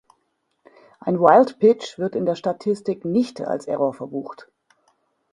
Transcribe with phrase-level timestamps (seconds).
[0.99, 4.47] Ein Wild Pitch wird in der Statistik nicht als Error verbucht.